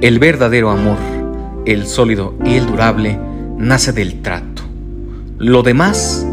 El 0.00 0.18
verdadero 0.18 0.70
amor, 0.70 0.98
el 1.64 1.86
sólido 1.86 2.34
y 2.44 2.54
el 2.54 2.66
durable, 2.66 3.18
nace 3.56 3.92
del 3.92 4.20
trato. 4.22 4.62
Lo 5.38 5.62
demás 5.62 6.26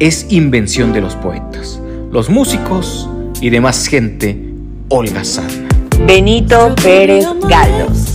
es 0.00 0.26
invención 0.30 0.92
de 0.92 1.00
los 1.00 1.14
poetas, 1.14 1.80
los 2.10 2.28
músicos 2.28 3.08
y 3.40 3.50
demás 3.50 3.86
gente 3.86 4.38
holgazana. 4.88 5.68
Benito 6.06 6.74
Pérez 6.82 7.26
Galos. 7.48 8.11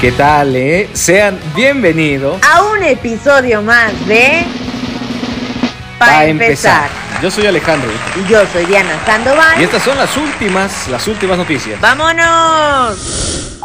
¿Qué 0.00 0.12
tal, 0.12 0.54
eh? 0.54 0.88
Sean 0.92 1.36
bienvenidos 1.56 2.40
a 2.48 2.62
un 2.62 2.84
episodio 2.84 3.60
más 3.62 3.92
de 4.06 4.44
Para 5.98 6.26
empezar. 6.26 6.88
Yo 7.20 7.28
soy 7.32 7.46
Alejandro. 7.46 7.90
Y 8.14 8.30
yo 8.30 8.46
soy 8.46 8.64
Diana 8.66 9.04
Sandoval. 9.04 9.60
Y 9.60 9.64
estas 9.64 9.82
son 9.82 9.98
las 9.98 10.16
últimas, 10.16 10.86
las 10.86 11.08
últimas 11.08 11.36
noticias. 11.36 11.80
¡Vámonos! 11.80 13.58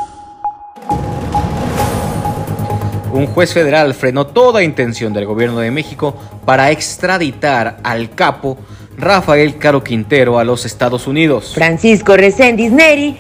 Un 3.12 3.28
juez 3.28 3.54
federal 3.54 3.94
frenó 3.94 4.26
toda 4.26 4.64
intención 4.64 5.14
del 5.14 5.28
gobierno 5.28 5.60
de 5.60 5.70
México 5.70 6.18
para 6.46 6.72
extraditar 6.72 7.78
al 7.84 8.10
capo 8.10 8.58
Rafael 8.98 9.58
Caro 9.58 9.84
Quintero 9.84 10.40
a 10.40 10.44
los 10.44 10.66
Estados 10.66 11.08
Unidos. 11.08 11.54
Francisco 11.54 12.16
Reséndiz 12.16 12.72
Neri, 12.72 13.20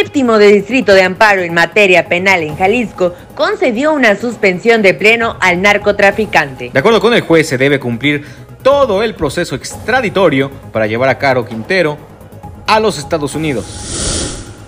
séptimo 0.00 0.38
de 0.38 0.46
Distrito 0.50 0.94
de 0.94 1.02
Amparo 1.02 1.42
en 1.42 1.52
materia 1.52 2.08
penal 2.08 2.42
en 2.42 2.56
Jalisco, 2.56 3.12
concedió 3.34 3.92
una 3.92 4.16
suspensión 4.16 4.80
de 4.80 4.94
pleno 4.94 5.36
al 5.40 5.60
narcotraficante. 5.60 6.70
De 6.72 6.78
acuerdo 6.78 7.02
con 7.02 7.12
el 7.12 7.20
juez, 7.20 7.46
se 7.46 7.58
debe 7.58 7.78
cumplir 7.78 8.24
todo 8.62 9.02
el 9.02 9.14
proceso 9.14 9.54
extraditorio 9.54 10.50
para 10.72 10.86
llevar 10.86 11.10
a 11.10 11.18
Caro 11.18 11.44
Quintero 11.44 11.98
a 12.66 12.80
los 12.80 12.96
Estados 12.96 13.34
Unidos. 13.34 13.99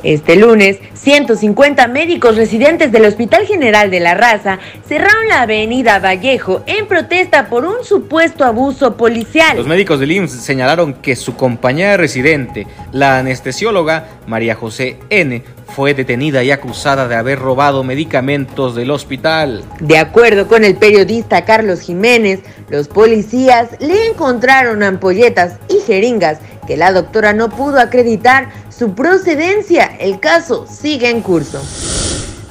Este 0.02 0.34
lunes, 0.34 0.78
150 0.94 1.86
médicos 1.86 2.36
residentes 2.36 2.90
del 2.90 3.04
Hospital 3.04 3.46
General 3.46 3.88
de 3.88 4.00
la 4.00 4.14
Raza 4.14 4.58
cerraron 4.84 5.28
la 5.28 5.42
avenida 5.42 6.00
Vallejo 6.00 6.64
en 6.66 6.88
protesta 6.88 7.48
por 7.48 7.64
un 7.64 7.84
supuesto 7.84 8.44
abuso 8.44 8.96
policial. 8.96 9.56
Los 9.56 9.68
médicos 9.68 10.00
del 10.00 10.10
IMSS 10.10 10.42
señalaron 10.42 10.94
que 10.94 11.14
su 11.14 11.36
compañera 11.36 11.96
residente, 11.96 12.66
la 12.90 13.18
anestesióloga 13.18 14.08
María 14.26 14.56
José 14.56 14.96
N., 15.08 15.44
fue 15.72 15.94
detenida 15.94 16.42
y 16.42 16.50
acusada 16.50 17.08
de 17.08 17.14
haber 17.14 17.38
robado 17.38 17.82
medicamentos 17.82 18.74
del 18.74 18.90
hospital. 18.90 19.64
De 19.80 19.98
acuerdo 19.98 20.46
con 20.46 20.64
el 20.64 20.76
periodista 20.76 21.44
Carlos 21.44 21.80
Jiménez, 21.80 22.40
los 22.68 22.88
policías 22.88 23.68
le 23.80 24.08
encontraron 24.08 24.82
ampolletas 24.82 25.58
y 25.68 25.80
jeringas 25.80 26.40
que 26.66 26.76
la 26.76 26.92
doctora 26.92 27.32
no 27.32 27.48
pudo 27.48 27.80
acreditar 27.80 28.48
su 28.68 28.94
procedencia. 28.94 29.96
El 29.98 30.20
caso 30.20 30.66
sigue 30.66 31.10
en 31.10 31.20
curso. 31.20 31.62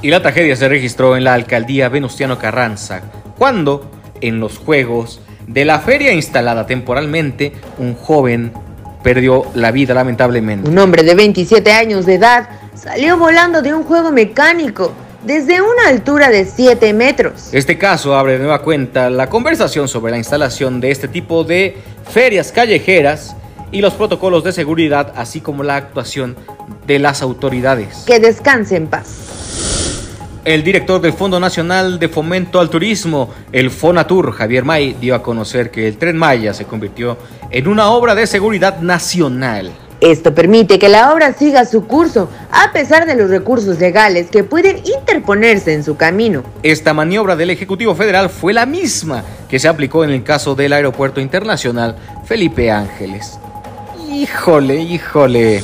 Y 0.02 0.10
la 0.10 0.22
tragedia 0.22 0.56
se 0.56 0.68
registró 0.68 1.16
en 1.16 1.24
la 1.24 1.34
alcaldía 1.34 1.90
Venustiano 1.90 2.40
Carranza, 2.40 3.02
cuando, 3.38 3.90
en 4.20 4.40
los 4.40 4.58
juegos 4.58 5.22
de 5.48 5.66
la 5.66 5.80
feria 5.80 6.12
instalada 6.14 6.66
temporalmente, 6.66 7.54
un 7.78 7.96
joven 7.96 8.52
perdió 9.04 9.46
la 9.56 9.72
vida 9.72 9.94
lamentablemente. 9.94 10.70
Un 10.70 10.78
hombre 10.78 11.04
de 11.04 11.16
27 11.16 11.72
años 11.72 12.06
de 12.06 12.16
edad 12.16 12.50
salió 12.76 13.18
volando 13.18 13.62
de 13.62 13.74
un 13.74 13.84
juego 13.84 14.12
mecánico 14.12 14.94
desde 15.24 15.62
una 15.62 15.88
altura 15.88 16.30
de 16.30 16.46
7 16.46 16.94
metros. 16.94 17.50
Este 17.52 17.78
caso 17.78 18.16
abre 18.16 18.34
de 18.34 18.40
nueva 18.40 18.62
cuenta 18.62 19.10
la 19.10 19.30
conversación 19.30 19.88
sobre 19.88 20.12
la 20.12 20.18
instalación 20.18 20.82
de 20.82 20.92
este 20.92 21.08
tipo 21.08 21.44
de 21.44 21.78
ferias 22.10 22.52
callejeras 22.52 23.36
y 23.72 23.82
los 23.82 23.94
protocolos 23.94 24.44
de 24.44 24.52
seguridad, 24.52 25.14
así 25.16 25.42
como 25.42 25.64
la 25.64 25.76
actuación 25.76 26.36
de 26.88 27.00
las 27.00 27.22
autoridades. 27.22 28.04
Que 28.06 28.20
descanse 28.20 28.76
en 28.76 28.88
paz. 28.88 29.32
El 30.44 30.64
director 30.64 31.00
del 31.00 31.14
Fondo 31.14 31.40
Nacional 31.40 32.00
de 32.00 32.10
Fomento 32.10 32.60
al 32.60 32.70
Turismo, 32.72 33.30
el 33.52 33.70
FONATUR, 33.70 34.32
Javier 34.32 34.66
May, 34.66 34.94
dio 35.00 35.14
a 35.14 35.22
conocer 35.22 35.70
que 35.70 35.88
el 35.88 35.98
tren 35.98 36.18
Maya 36.18 36.54
se 36.56 36.66
convirtió 36.66 37.18
en 37.52 37.68
una 37.68 37.92
obra 37.92 38.16
de 38.16 38.26
seguridad 38.26 38.80
nacional. 38.80 39.72
Esto 40.00 40.34
permite 40.34 40.80
que 40.80 40.90
la 40.90 41.14
obra 41.14 41.32
siga 41.34 41.64
su 41.66 41.86
curso, 41.86 42.28
a 42.52 42.74
pesar 42.74 43.06
de 43.06 43.14
los 43.14 43.30
recursos 43.30 43.78
legales 43.78 44.32
que 44.32 44.44
pueden 44.44 44.78
interponerse 44.78 45.74
en 45.74 45.84
su 45.84 45.96
camino. 45.96 46.42
Esta 46.64 46.96
maniobra 46.96 47.36
del 47.36 47.52
Ejecutivo 47.52 47.94
Federal 47.94 48.32
fue 48.32 48.52
la 48.52 48.66
misma 48.66 49.24
que 49.48 49.60
se 49.60 49.68
aplicó 49.68 50.04
en 50.04 50.10
el 50.10 50.24
caso 50.24 50.56
del 50.56 50.74
Aeropuerto 50.74 51.22
Internacional 51.22 51.96
Felipe 52.26 52.72
Ángeles. 52.72 53.38
Híjole, 54.12 54.76
híjole. 54.76 55.64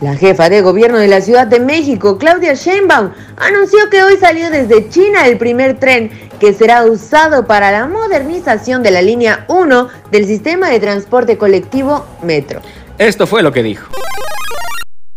La 0.00 0.16
jefa 0.16 0.48
de 0.48 0.62
gobierno 0.62 0.98
de 0.98 1.06
la 1.06 1.20
Ciudad 1.20 1.46
de 1.46 1.60
México, 1.60 2.18
Claudia 2.18 2.54
Sheinbaum, 2.54 3.14
anunció 3.36 3.88
que 3.88 4.02
hoy 4.02 4.16
salió 4.16 4.50
desde 4.50 4.88
China 4.88 5.26
el 5.26 5.38
primer 5.38 5.78
tren 5.78 6.10
que 6.40 6.52
será 6.52 6.82
usado 6.82 7.46
para 7.46 7.70
la 7.70 7.86
modernización 7.86 8.82
de 8.82 8.90
la 8.90 9.00
línea 9.00 9.44
1 9.46 9.88
del 10.10 10.26
sistema 10.26 10.70
de 10.70 10.80
transporte 10.80 11.38
colectivo 11.38 12.04
Metro. 12.20 12.62
Esto 12.98 13.28
fue 13.28 13.44
lo 13.44 13.52
que 13.52 13.62
dijo. 13.62 13.92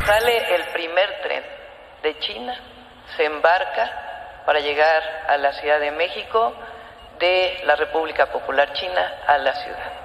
Sale 0.05 0.37
el 0.55 0.63
primer 0.71 1.09
tren 1.23 1.43
de 2.03 2.19
China, 2.19 2.53
se 3.17 3.25
embarca 3.25 3.89
para 4.45 4.59
llegar 4.59 5.01
a 5.29 5.37
la 5.37 5.51
Ciudad 5.53 5.79
de 5.79 5.89
México 5.93 6.53
de 7.19 7.57
la 7.65 7.75
República 7.75 8.31
Popular 8.31 8.71
China 8.73 9.01
a 9.27 9.39
la 9.39 9.55
ciudad. 9.63 9.98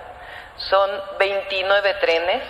Son 0.57 0.91
29 1.19 1.95
trenes, 1.95 2.43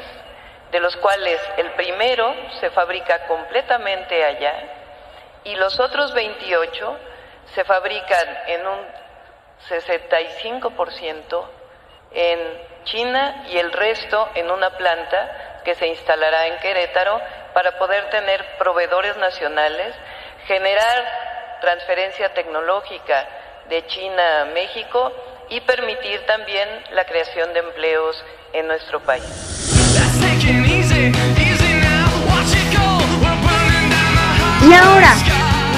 de 0.70 0.81
los 0.81 0.97
cuales 0.97 1.41
el 1.56 1.70
primero 1.72 2.34
se 2.60 2.70
fabrica 2.70 3.26
completamente 3.26 4.25
allá 4.25 4.54
y 5.44 5.54
los 5.56 5.78
otros 5.78 6.12
28 6.15 6.98
se 7.54 7.65
fabrican 7.65 8.26
en 8.48 8.66
un 8.66 8.78
65% 9.69 11.44
en 12.12 12.38
China 12.84 13.44
y 13.50 13.59
el 13.59 13.72
resto 13.72 14.28
en 14.34 14.50
una 14.50 14.71
planta 14.71 15.60
que 15.65 15.75
se 15.75 15.86
instalará 15.86 16.47
en 16.48 16.59
Querétaro 16.59 17.21
para 17.53 17.78
poder 17.78 18.10
tener 18.10 18.44
proveedores 18.59 19.16
nacionales, 19.16 19.94
generar 20.47 21.59
transferencia 21.60 22.34
tecnológica 22.34 23.26
de 23.69 23.86
China 23.86 24.42
a 24.42 24.44
México 24.47 25.12
y 25.50 25.60
permitir 25.60 26.21
también 26.27 26.69
la 26.93 27.05
creación 27.05 27.53
de 27.53 27.60
empleos 27.60 28.25
en 28.53 28.66
nuestro 28.66 29.00
país. 29.00 29.25
Y 34.69 34.72
ahora 34.72 35.15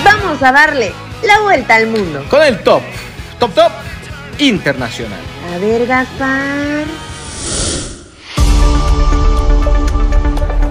vamos 0.05 0.43
a 0.43 0.53
darle 0.53 0.93
la 1.23 1.41
vuelta 1.41 1.77
al 1.77 1.87
mundo. 1.87 2.25
Con 2.29 2.43
el 2.43 2.63
top, 2.63 2.83
top, 3.39 3.55
top 3.55 3.73
internacional. 4.39 5.21
A 5.55 5.59
ver, 5.59 5.87
Gaspar. 5.87 6.85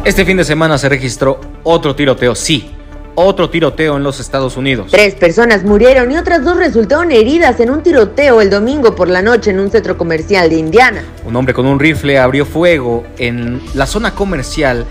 Este 0.05 0.23
fin 0.23 0.37
de 0.37 0.43
semana 0.43 0.77
se 0.77 0.87
registró 0.87 1.41
otro 1.63 1.95
tiroteo, 1.95 2.35
sí, 2.35 2.74
otro 3.15 3.49
tiroteo 3.49 3.97
en 3.97 4.03
los 4.03 4.19
Estados 4.19 4.57
Unidos. 4.57 4.91
Tres 4.91 5.15
personas 5.15 5.63
murieron 5.63 6.11
y 6.11 6.17
otras 6.17 6.43
dos 6.43 6.57
resultaron 6.57 7.11
heridas 7.11 7.59
en 7.59 7.69
un 7.71 7.81
tiroteo 7.81 8.41
el 8.41 8.49
domingo 8.49 8.95
por 8.95 9.07
la 9.09 9.21
noche 9.21 9.51
en 9.51 9.59
un 9.59 9.71
centro 9.71 9.97
comercial 9.97 10.49
de 10.49 10.57
Indiana. 10.57 11.03
Un 11.25 11.35
hombre 11.35 11.53
con 11.53 11.65
un 11.65 11.79
rifle 11.79 12.19
abrió 12.19 12.45
fuego 12.45 13.03
en 13.17 13.61
la 13.73 13.85
zona 13.87 14.13
comercial 14.13 14.85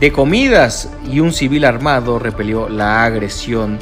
de 0.00 0.12
comidas 0.12 0.88
y 1.10 1.20
un 1.20 1.32
civil 1.32 1.64
armado 1.64 2.18
repelió 2.18 2.68
la 2.68 3.04
agresión 3.04 3.78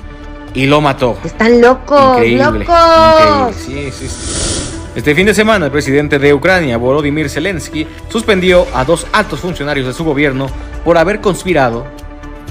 y 0.54 0.66
lo 0.66 0.80
mató. 0.80 1.18
Están 1.24 1.60
locos, 1.60 2.16
Increíble, 2.16 2.44
locos. 2.60 3.54
increíble. 3.54 3.90
Sí, 3.90 3.90
sí, 3.92 4.08
sí. 4.08 4.62
Este 4.94 5.14
fin 5.14 5.26
de 5.26 5.34
semana, 5.34 5.66
el 5.66 5.72
presidente 5.72 6.18
de 6.18 6.32
Ucrania, 6.32 6.78
Volodymyr 6.78 7.28
Zelensky, 7.28 7.86
suspendió 8.08 8.66
a 8.72 8.82
dos 8.86 9.06
altos 9.12 9.40
funcionarios 9.40 9.86
de 9.86 9.92
su 9.92 10.04
gobierno 10.04 10.46
por 10.86 10.96
haber 10.96 11.20
conspirado, 11.20 11.84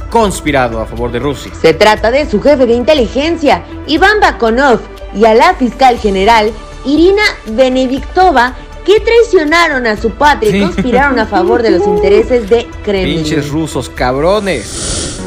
conspirado 0.09 0.79
a 0.79 0.85
favor 0.85 1.11
de 1.11 1.19
Rusia. 1.19 1.51
Se 1.59 1.73
trata 1.73 2.11
de 2.11 2.29
su 2.29 2.41
jefe 2.41 2.65
de 2.65 2.73
inteligencia, 2.73 3.63
Iván 3.87 4.19
Bakonov, 4.19 4.79
y 5.15 5.25
a 5.25 5.33
la 5.33 5.53
fiscal 5.55 5.97
general, 5.97 6.51
Irina 6.85 7.23
Benediktova, 7.47 8.53
que 8.85 8.99
traicionaron 8.99 9.87
a 9.87 9.97
su 9.97 10.11
patria 10.11 10.55
y 10.55 10.61
conspiraron 10.61 11.17
a 11.19 11.25
favor 11.25 11.63
de 11.63 11.71
los 11.71 11.87
intereses 11.87 12.49
de 12.49 12.67
Kremlin. 12.83 13.23
Pinches 13.23 13.49
rusos, 13.49 13.89
cabrones. 13.89 15.19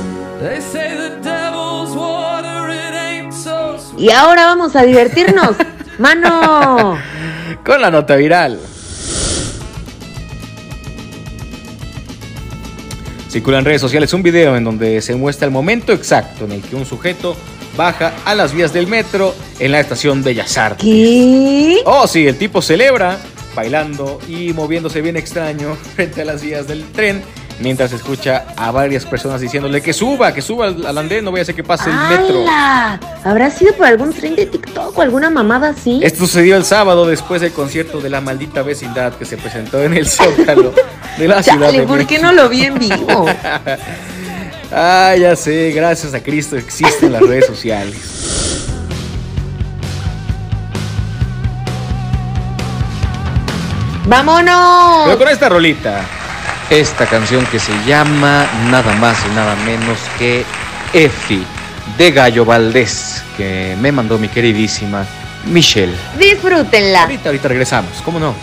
Y 3.97 4.11
ahora 4.11 4.47
vamos 4.47 4.77
a 4.77 4.83
divertirnos. 4.83 5.57
¡Mano! 5.99 6.97
Con 7.65 7.83
la 7.83 7.91
nota 7.91 8.15
viral. 8.15 8.61
Circula 13.29 13.59
en 13.59 13.65
redes 13.65 13.81
sociales 13.81 14.13
un 14.15 14.23
video 14.23 14.57
en 14.57 14.65
donde 14.65 15.03
se 15.03 15.15
muestra 15.15 15.47
el 15.47 15.53
momento 15.53 15.93
exacto 15.93 16.47
en 16.47 16.53
el 16.53 16.63
que 16.63 16.77
un 16.77 16.87
sujeto 16.87 17.37
baja 17.77 18.13
a 18.25 18.35
las 18.35 18.55
vías 18.55 18.73
del 18.73 18.87
metro 18.87 19.35
en 19.59 19.73
la 19.73 19.81
estación 19.81 20.25
Bellas 20.25 20.57
Artes. 20.57 20.83
¿Qué? 20.83 21.79
Oh, 21.85 22.07
sí, 22.07 22.27
el 22.27 22.37
tipo 22.37 22.63
celebra 22.63 23.19
bailando 23.55 24.19
y 24.29 24.53
moviéndose 24.53 25.03
bien 25.03 25.17
extraño 25.17 25.75
frente 25.95 26.23
a 26.23 26.25
las 26.25 26.43
vías 26.43 26.67
del 26.67 26.85
tren 26.93 27.23
mientras 27.61 27.93
escucha 27.93 28.45
a 28.57 28.71
varias 28.71 29.05
personas 29.05 29.41
diciéndole 29.41 29.81
que 29.81 29.93
suba, 29.93 30.33
que 30.33 30.43
suba 30.43 30.67
al, 30.67 30.99
andén, 30.99 31.25
no 31.25 31.31
voy 31.31 31.41
a 31.41 31.43
hacer 31.43 31.55
que 31.55 31.65
pase 31.65 31.91
el 31.91 31.97
metro. 31.97 32.45
¿Habrá 33.25 33.51
sido 33.51 33.75
por 33.75 33.87
algún 33.87 34.13
tren 34.13 34.37
de 34.37 34.47
TikTok 34.47 34.97
o 34.97 35.03
alguna 35.03 35.31
mamada 35.31 35.71
así? 35.71 36.01
Esto 36.03 36.21
sucedió 36.21 36.57
el 36.57 36.65
sábado 36.65 37.07
después 37.07 37.41
del 37.41 37.53
concierto 37.53 38.01
de 38.01 38.11
la 38.11 38.21
maldita 38.21 38.63
vecindad 38.63 39.15
que 39.15 39.25
se 39.25 39.37
presentó 39.37 39.83
en 39.83 39.95
el 39.95 40.07
Zócalo 40.09 40.73
de 41.19 41.29
la 41.29 41.43
ciudad 41.43 41.73
de 41.73 41.83
¿por 41.83 42.07
qué 42.07 42.19
no 42.19 42.33
lo 42.33 42.49
vi 42.49 42.65
en 42.65 42.79
vivo? 42.79 43.27
Ah, 44.71 45.15
ya 45.19 45.35
sé, 45.35 45.71
gracias 45.71 46.13
a 46.13 46.23
Cristo 46.23 46.55
existen 46.55 47.11
las 47.11 47.23
redes 47.23 47.47
sociales. 47.47 48.67
¡Vámonos! 54.05 55.05
Pero 55.07 55.19
con 55.19 55.29
esta 55.29 55.49
rolita, 55.49 56.03
esta 56.71 57.07
canción 57.07 57.47
que 57.47 57.59
se 57.59 57.73
llama 57.87 58.47
nada 58.71 58.95
más 58.97 59.17
y 59.27 59.35
nada 59.35 59.57
menos 59.65 59.99
que 60.19 60.45
Efi 60.93 61.43
de 61.97 62.11
Gallo 62.11 62.45
Valdés, 62.45 63.23
que 63.37 63.77
me 63.81 63.91
mandó 63.91 64.19
mi 64.19 64.29
queridísima 64.29 65.07
Michelle. 65.47 65.95
Disfrútenla. 66.19 67.03
Ahorita, 67.03 67.31
ahorita 67.31 67.49
regresamos, 67.49 67.93
¿cómo 68.05 68.19
no? 68.19 68.35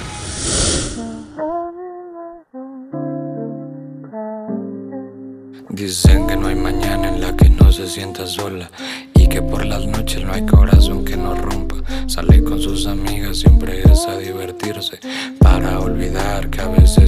Dicen 5.69 6.25
que 6.25 6.37
no 6.37 6.47
hay 6.47 6.55
mañana 6.55 7.09
en 7.09 7.21
la 7.21 7.35
que 7.35 7.49
no 7.49 7.71
se 7.71 7.87
sienta 7.87 8.25
sola 8.25 8.71
y 9.13 9.27
que 9.27 9.41
por 9.41 9.65
las 9.65 9.85
noches 9.85 10.23
no 10.23 10.33
hay 10.33 10.45
corazón 10.45 11.05
que 11.05 11.17
no 11.17 11.35
rompa. 11.35 11.75
Sale 12.07 12.43
con 12.43 12.61
sus 12.61 12.87
amigas, 12.87 13.37
siempre 13.39 13.81
es 13.81 14.05
a 14.07 14.17
divertirse 14.17 14.99
para 15.39 15.79
olvidar 15.79 16.49
que 16.49 16.61
a 16.61 16.67
veces 16.67 17.04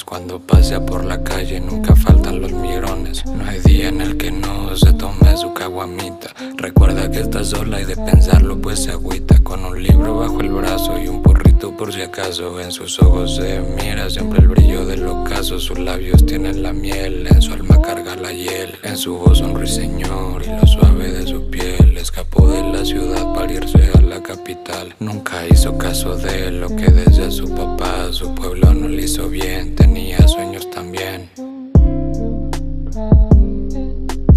Cuando 0.00 0.40
pasea 0.40 0.86
por 0.86 1.04
la 1.04 1.22
calle 1.22 1.60
nunca 1.60 1.94
faltan 1.94 2.40
los 2.40 2.50
mirones. 2.50 3.26
No 3.26 3.44
hay 3.44 3.60
día 3.60 3.88
en 3.88 4.00
el 4.00 4.16
que 4.16 4.30
no 4.30 4.74
se 4.74 4.90
tome 4.94 5.36
su 5.36 5.52
caguamita. 5.52 6.28
Recuerda 6.56 7.10
que 7.10 7.20
está 7.20 7.44
sola 7.44 7.78
y 7.78 7.84
de 7.84 7.96
pensarlo 7.96 8.58
pues 8.58 8.84
se 8.84 8.92
agüita. 8.92 9.38
Con 9.42 9.66
un 9.66 9.82
libro 9.82 10.16
bajo 10.16 10.40
el 10.40 10.48
brazo 10.48 10.98
y 10.98 11.08
un 11.08 11.22
porrito 11.22 11.76
por 11.76 11.92
si 11.92 12.00
acaso. 12.00 12.58
En 12.58 12.72
sus 12.72 12.98
ojos 13.02 13.36
se 13.36 13.60
mira 13.60 14.08
siempre 14.08 14.40
el 14.40 14.48
brillo 14.48 14.86
del 14.86 15.06
ocaso. 15.06 15.60
Sus 15.60 15.78
labios 15.78 16.24
tienen 16.24 16.62
la 16.62 16.72
miel, 16.72 17.26
en 17.26 17.42
su 17.42 17.52
alma 17.52 17.82
carga 17.82 18.16
la 18.16 18.32
hiel. 18.32 18.78
En 18.82 18.96
su 18.96 19.18
voz 19.18 19.42
un 19.42 19.54
ruiseñor 19.54 20.42
y 20.42 20.48
lo 20.48 20.66
suave 20.66 21.12
de 21.12 21.26
su 21.26 21.50
piel. 21.50 21.98
Escapó 21.98 22.48
de 22.48 22.62
la 22.62 22.82
ciudad 22.82 23.34
para 23.34 23.52
irse 23.52 23.90
a 23.94 24.00
la 24.00 24.22
capital. 24.22 24.94
Nunca 25.00 25.46
hizo 25.48 25.76
caso 25.76 26.16
de 26.16 26.50
lo 26.50 26.68
que 26.68 26.86
decía 26.86 27.30
su 27.30 27.54
papá. 27.54 28.10
Su 28.10 28.34
pueblo 28.34 28.72
no 28.72 28.88
le 28.88 29.02
hizo 29.02 29.28
bien, 29.28 29.74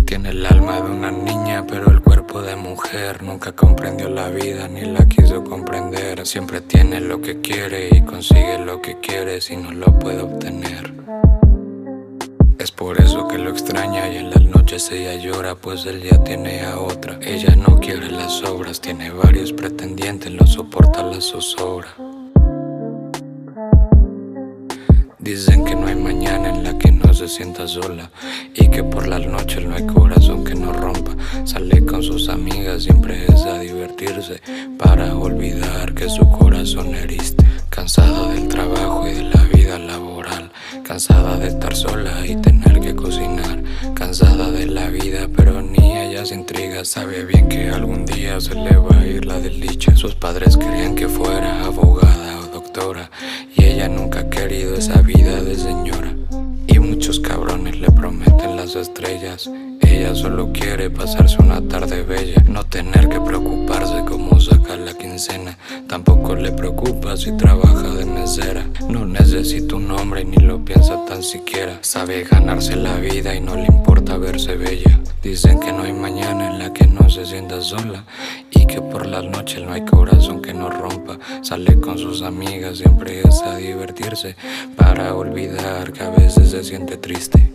Tiene 0.05 0.29
el 0.29 0.45
alma 0.45 0.75
de 0.75 0.89
una 0.89 1.11
niña, 1.11 1.65
pero 1.67 1.91
el 1.91 2.01
cuerpo 2.01 2.41
de 2.41 2.55
mujer. 2.55 3.21
Nunca 3.21 3.51
comprendió 3.51 4.07
la 4.07 4.29
vida 4.29 4.67
ni 4.69 4.81
la 4.85 5.05
quiso 5.05 5.43
comprender. 5.43 6.25
Siempre 6.25 6.61
tiene 6.61 7.01
lo 7.01 7.19
que 7.21 7.41
quiere 7.41 7.89
y 7.91 8.01
consigue 8.03 8.57
lo 8.59 8.81
que 8.81 8.99
quiere 9.01 9.41
si 9.41 9.57
no 9.57 9.71
lo 9.71 9.99
puede 9.99 10.21
obtener. 10.21 10.93
Es 12.57 12.71
por 12.71 13.01
eso 13.01 13.27
que 13.27 13.37
lo 13.37 13.49
extraña 13.49 14.07
y 14.09 14.17
en 14.17 14.29
las 14.29 14.41
noches 14.41 14.89
ella 14.91 15.15
llora, 15.15 15.55
pues 15.55 15.85
él 15.85 16.01
ya 16.01 16.23
tiene 16.23 16.61
a 16.61 16.79
otra. 16.79 17.19
Ella 17.21 17.53
no 17.55 17.79
quiere 17.79 18.09
las 18.09 18.41
obras, 18.43 18.79
tiene 18.79 19.11
varios 19.11 19.51
pretendientes, 19.51 20.31
no 20.31 20.47
soporta 20.47 21.03
la 21.03 21.19
zozobra. 21.19 21.89
Dicen 25.25 25.65
que 25.65 25.75
no 25.75 25.87
hay 25.87 25.95
mañana 25.95 26.49
en 26.49 26.63
la 26.63 26.77
que 26.77 26.91
no 26.91 27.11
se 27.11 27.27
sienta 27.27 27.67
sola 27.67 28.11
y 28.53 28.67
que 28.67 28.83
por 28.83 29.07
las 29.07 29.25
noches 29.25 29.65
no 29.65 29.73
hay 29.73 29.83
corazón 29.87 30.43
que 30.43 30.53
no 30.53 30.71
rompa. 30.71 31.15
Sale 31.45 31.83
con 31.83 32.03
sus 32.03 32.29
amigas, 32.29 32.83
siempre 32.83 33.25
es 33.25 33.43
a 33.43 33.57
divertirse 33.57 34.39
para 34.77 35.15
olvidar 35.15 35.95
que 35.95 36.07
su 36.11 36.29
corazón 36.29 36.93
heriste. 36.93 37.43
Cansada 37.69 38.33
del 38.33 38.47
trabajo 38.47 39.07
y 39.07 39.13
de 39.13 39.23
la 39.23 39.43
vida 39.45 39.79
laboral, 39.79 40.51
cansada 40.83 41.37
de 41.37 41.47
estar 41.47 41.75
sola 41.75 42.23
y 42.23 42.35
tener 42.35 42.79
que 42.79 42.95
cocinar, 42.95 43.63
cansada 43.95 44.51
de 44.51 44.67
la 44.67 44.89
vida, 44.89 45.27
pero 45.35 45.59
ni 45.59 45.97
ella 45.97 46.23
se 46.23 46.35
intriga. 46.35 46.85
Sabe 46.85 47.25
bien 47.25 47.49
que 47.49 47.69
algún 47.69 48.05
día 48.05 48.39
se 48.39 48.53
le 48.53 48.77
va 48.77 48.99
a 48.99 49.07
ir 49.07 49.25
la 49.25 49.39
desdicha. 49.39 49.95
Sus 49.95 50.13
padres 50.13 50.55
querían 50.55 50.93
que 50.93 51.07
fuera 51.07 51.65
abogada 51.65 52.41
o 52.41 52.53
doctora 52.53 53.09
y 53.57 53.63
ella 53.63 53.89
nunca 53.89 54.24
querido 54.47 54.75
esa 54.75 55.01
vida 55.01 55.41
de 55.41 55.55
señora. 55.55 56.13
Y 56.67 56.77
muchos 56.77 57.19
cabrones 57.19 57.79
le 57.79 57.89
prometen 57.89 58.55
las 58.55 58.75
estrellas. 58.75 59.49
Ella 59.81 60.13
solo 60.13 60.51
quiere 60.53 60.91
pasarse 60.91 61.41
una 61.41 61.67
tarde 61.67 62.03
bella, 62.03 62.43
no 62.47 62.63
tener 62.63 63.09
que 63.09 63.19
preocuparse 63.19 64.05
la 64.05 64.34
Tampoco 65.87 66.35
le 66.35 66.51
preocupa 66.51 67.15
si 67.15 67.31
trabaja 67.37 67.89
de 67.89 68.03
mesera. 68.03 68.65
No 68.89 69.05
necesita 69.05 69.77
un 69.77 69.89
hombre 69.91 70.25
ni 70.25 70.35
lo 70.35 70.59
piensa 70.65 71.05
tan 71.05 71.23
siquiera. 71.23 71.79
Sabe 71.81 72.25
ganarse 72.25 72.75
la 72.75 72.97
vida 72.97 73.33
y 73.33 73.39
no 73.39 73.55
le 73.55 73.65
importa 73.65 74.17
verse 74.17 74.57
bella. 74.57 74.99
Dicen 75.23 75.61
que 75.61 75.71
no 75.71 75.83
hay 75.83 75.93
mañana 75.93 76.51
en 76.51 76.59
la 76.59 76.73
que 76.73 76.85
no 76.87 77.09
se 77.09 77.25
sienta 77.25 77.61
sola 77.61 78.03
y 78.51 78.65
que 78.65 78.81
por 78.81 79.05
las 79.05 79.23
noches 79.23 79.63
no 79.63 79.71
hay 79.71 79.85
corazón 79.85 80.41
que 80.41 80.53
no 80.53 80.69
rompa. 80.69 81.17
Sale 81.41 81.79
con 81.79 81.97
sus 81.97 82.21
amigas, 82.21 82.79
siempre 82.79 83.21
es 83.21 83.41
a 83.41 83.55
divertirse 83.55 84.35
para 84.75 85.15
olvidar 85.15 85.93
que 85.93 86.03
a 86.03 86.09
veces 86.09 86.51
se 86.51 86.61
siente 86.61 86.97
triste. 86.97 87.54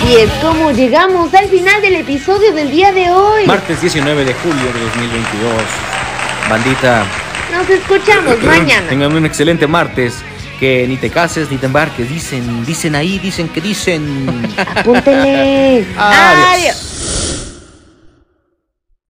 Así 0.00 0.16
es 0.16 0.30
como 0.42 0.70
llegamos 0.72 1.32
al 1.34 1.48
final 1.48 1.80
del 1.82 1.96
episodio 1.96 2.52
del 2.52 2.70
día 2.70 2.92
de 2.92 3.10
hoy. 3.10 3.46
Martes 3.46 3.80
19 3.80 4.24
de 4.24 4.34
julio 4.34 4.64
de 4.72 4.80
2022. 4.80 5.52
Bandita, 6.48 7.04
Nos 7.52 7.68
escuchamos 7.70 8.42
mañana. 8.42 8.88
tengan 8.88 9.14
un 9.14 9.24
excelente 9.26 9.66
martes. 9.66 10.14
Que 10.58 10.86
ni 10.86 10.98
te 10.98 11.08
cases 11.08 11.50
ni 11.50 11.56
te 11.56 11.64
embarques. 11.64 12.10
Dicen, 12.10 12.66
dicen 12.66 12.94
ahí, 12.94 13.18
dicen 13.18 13.48
que 13.48 13.62
dicen. 13.62 14.52
Apúntele. 14.76 15.86
Adiós. 15.96 16.46
Adiós. 16.52 16.89